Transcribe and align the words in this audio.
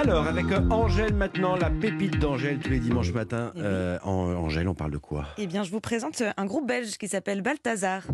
Alors, 0.00 0.26
avec 0.26 0.50
euh, 0.50 0.60
Angèle 0.70 1.12
maintenant, 1.12 1.56
la 1.56 1.68
pépite 1.68 2.18
d'Angèle 2.18 2.58
tous 2.58 2.70
les 2.70 2.78
dimanches 2.80 3.12
matins. 3.12 3.52
Euh, 3.58 3.98
en- 4.02 4.32
Angèle, 4.32 4.66
on 4.66 4.72
parle 4.74 4.92
de 4.92 4.96
quoi? 4.96 5.26
Eh 5.36 5.46
bien, 5.46 5.62
je 5.62 5.70
vous 5.70 5.80
présente 5.80 6.22
un 6.38 6.46
groupe 6.46 6.66
belge 6.66 6.96
qui 6.96 7.06
s'appelle 7.06 7.42
Balthazar. 7.42 8.04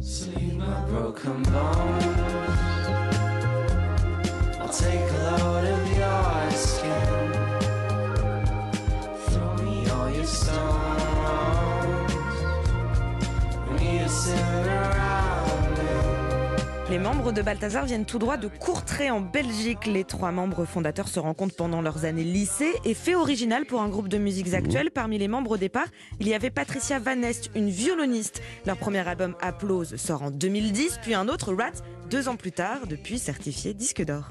Les 16.89 16.99
membres 16.99 17.33
de 17.33 17.43
Balthazar 17.43 17.85
viennent 17.85 18.05
tout 18.05 18.21
droit 18.21 18.37
de 18.37 18.47
Courtrai 18.47 19.11
en 19.11 19.21
Belgique. 19.21 19.87
Les 19.87 20.05
trois 20.05 20.31
membres 20.31 20.65
fondateurs 20.65 21.09
se 21.09 21.19
rencontrent 21.19 21.57
pendant 21.57 21.83
leurs 21.83 22.05
années 22.05 22.23
lycée 22.23 22.73
et 22.85 22.95
fait 22.95 23.17
original 23.17 23.67
pour 23.67 23.81
un 23.81 23.89
groupe 23.89 24.09
de 24.09 24.19
musiques 24.19 24.55
actuelles. 24.55 24.93
Parmi 24.93 25.19
les 25.19 25.27
membres 25.27 25.53
au 25.53 25.57
départ, 25.57 25.89
il 26.21 26.29
y 26.29 26.35
avait 26.35 26.51
Patricia 26.51 27.01
Van 27.01 27.21
Est, 27.23 27.51
une 27.57 27.71
violoniste. 27.71 28.41
Leur 28.67 28.77
premier 28.77 29.07
album 29.07 29.35
Applause 29.41 29.97
sort 29.97 30.23
en 30.23 30.31
2010, 30.31 31.01
puis 31.03 31.15
un 31.15 31.27
autre 31.27 31.53
Rat 31.53 31.83
deux 32.09 32.29
ans 32.29 32.37
plus 32.37 32.53
tard, 32.53 32.87
depuis 32.87 33.19
certifié 33.19 33.75
disque 33.75 34.05
d'or. 34.05 34.31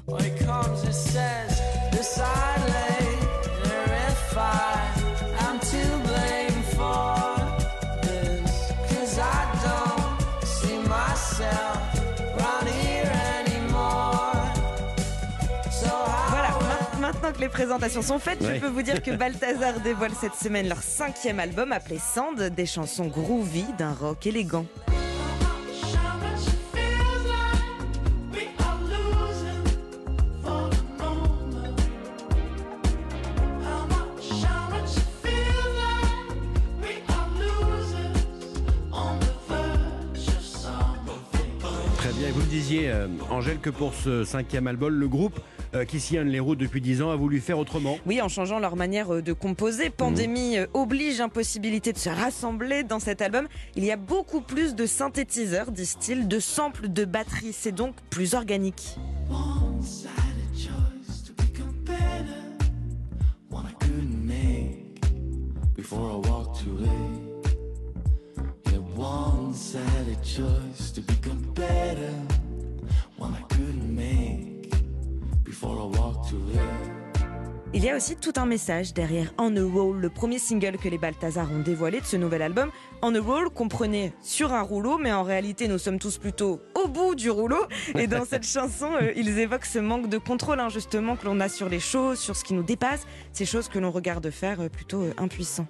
Maintenant 17.06 17.32
que 17.32 17.40
les 17.40 17.48
présentations 17.48 18.02
sont 18.02 18.18
faites, 18.18 18.40
Ouais. 18.40 18.56
je 18.56 18.60
peux 18.60 18.68
vous 18.68 18.82
dire 18.82 19.02
que 19.02 19.10
Balthazar 19.16 19.80
dévoile 19.80 20.12
cette 20.20 20.34
semaine 20.34 20.68
leur 20.68 20.82
cinquième 20.82 21.38
album 21.40 21.72
appelé 21.72 21.98
Sand, 21.98 22.40
des 22.42 22.66
chansons 22.66 23.06
groovy 23.06 23.64
d'un 23.78 23.92
rock 23.92 24.26
élégant. 24.26 24.66
Très 41.98 42.12
bien. 42.12 42.28
Et 42.28 42.30
vous 42.30 42.40
le 42.40 42.46
disiez, 42.46 42.88
euh, 42.90 43.08
Angèle, 43.30 43.58
que 43.58 43.70
pour 43.70 43.94
ce 43.94 44.24
cinquième 44.24 44.66
album, 44.66 44.94
le 44.94 45.08
groupe 45.08 45.40
euh, 45.74 45.84
qui 45.84 46.00
sillonne 46.00 46.28
les 46.28 46.40
routes 46.40 46.58
depuis 46.58 46.80
10 46.80 47.02
ans 47.02 47.10
a 47.10 47.16
voulu 47.16 47.40
faire 47.40 47.58
autrement. 47.58 47.98
Oui, 48.06 48.22
en 48.22 48.28
changeant 48.28 48.58
leur 48.58 48.76
manière 48.76 49.14
euh, 49.14 49.22
de 49.22 49.32
composer. 49.32 49.90
Pandémie 49.90 50.58
euh, 50.58 50.66
oblige, 50.74 51.20
impossibilité 51.20 51.92
de 51.92 51.98
se 51.98 52.08
rassembler 52.08 52.82
dans 52.82 53.00
cet 53.00 53.20
album. 53.20 53.46
Il 53.74 53.84
y 53.84 53.90
a 53.90 53.96
beaucoup 53.96 54.40
plus 54.40 54.74
de 54.74 54.86
synthétiseurs, 54.86 55.72
disent-ils, 55.72 56.28
de 56.28 56.38
samples 56.38 56.88
de 56.88 57.04
batterie. 57.04 57.52
C'est 57.52 57.72
donc 57.72 57.94
plus 58.10 58.34
organique. 58.34 58.96
to 61.24 61.32
become 61.34 61.72
better. 61.84 62.46
One-sided 69.76 70.22
choice 70.22 70.90
to 70.92 71.00
become 71.00 71.42
better. 71.54 72.12
One 73.18 73.34
I 73.34 73.42
couldn't 73.54 73.94
make 73.94 74.70
before 75.44 75.76
I 75.78 75.98
walked 75.98 76.32
away. 76.32 76.92
Il 77.74 77.84
y 77.84 77.90
a 77.90 77.96
aussi 77.96 78.16
tout 78.16 78.32
un 78.36 78.46
message 78.46 78.94
derrière 78.94 79.34
On 79.38 79.54
a 79.54 79.62
Roll, 79.62 79.98
le 79.98 80.08
premier 80.08 80.38
single 80.38 80.78
que 80.78 80.88
les 80.88 80.96
Balthazar 80.96 81.50
ont 81.52 81.58
dévoilé 81.58 82.00
de 82.00 82.06
ce 82.06 82.16
nouvel 82.16 82.40
album. 82.40 82.70
On 83.02 83.14
a 83.14 83.20
Roll 83.20 83.50
comprenait 83.50 84.14
sur 84.22 84.54
un 84.54 84.62
rouleau, 84.62 84.96
mais 84.96 85.12
en 85.12 85.24
réalité 85.24 85.68
nous 85.68 85.76
sommes 85.76 85.98
tous 85.98 86.16
plutôt 86.16 86.60
au 86.74 86.88
bout 86.88 87.14
du 87.14 87.28
rouleau. 87.28 87.66
Et 87.94 88.06
dans 88.06 88.24
cette 88.24 88.46
chanson, 88.46 88.92
euh, 89.02 89.12
ils 89.14 89.38
évoquent 89.38 89.66
ce 89.66 89.78
manque 89.78 90.08
de 90.08 90.16
contrôle 90.16 90.60
hein, 90.60 90.70
justement 90.70 91.16
que 91.16 91.26
l'on 91.26 91.38
a 91.40 91.50
sur 91.50 91.68
les 91.68 91.80
choses, 91.80 92.18
sur 92.18 92.34
ce 92.34 92.44
qui 92.44 92.54
nous 92.54 92.62
dépasse, 92.62 93.06
ces 93.32 93.44
choses 93.44 93.68
que 93.68 93.78
l'on 93.78 93.90
regarde 93.90 94.30
faire 94.30 94.60
euh, 94.60 94.68
plutôt 94.70 95.02
euh, 95.02 95.12
impuissants. 95.18 95.66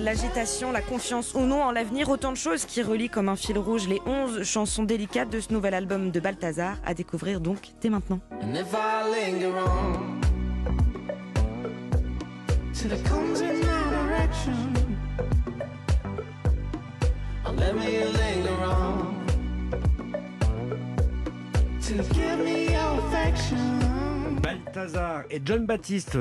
L'agitation, 0.00 0.72
la 0.72 0.80
confiance 0.80 1.34
ou 1.34 1.40
non 1.40 1.62
en 1.62 1.70
l'avenir, 1.70 2.08
autant 2.08 2.32
de 2.32 2.36
choses 2.36 2.64
qui 2.64 2.82
relient 2.82 3.08
comme 3.08 3.28
un 3.28 3.36
fil 3.36 3.58
rouge 3.58 3.86
les 3.86 4.00
11 4.06 4.42
chansons 4.42 4.82
délicates 4.82 5.30
de 5.30 5.40
ce 5.40 5.52
nouvel 5.52 5.72
album 5.74 6.10
de 6.10 6.20
Balthazar 6.20 6.76
à 6.84 6.94
découvrir 6.94 7.40
donc 7.40 7.58
dès 7.80 7.90
maintenant. 7.90 8.20
Balthazar 24.74 25.22
et 25.30 25.40
John 25.44 25.66
Baptiste, 25.66 26.18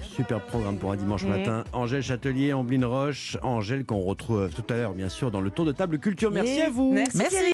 super 0.00 0.40
programme 0.40 0.76
pour 0.76 0.92
un 0.92 0.96
dimanche 0.96 1.24
matin. 1.24 1.64
Angèle 1.72 2.02
Châtelier, 2.02 2.52
Ambline 2.52 2.84
Roche, 2.84 3.36
Angèle 3.42 3.84
qu'on 3.84 4.00
retrouve 4.00 4.48
tout 4.50 4.62
à 4.72 4.76
l'heure 4.76 4.92
bien 4.92 5.08
sûr 5.08 5.30
dans 5.32 5.40
le 5.40 5.50
tour 5.50 5.64
de 5.64 5.72
table 5.72 5.98
culture. 5.98 6.30
Merci 6.30 6.58
Et 6.58 6.62
à 6.62 6.70
vous. 6.70 6.92
Merci. 6.92 7.16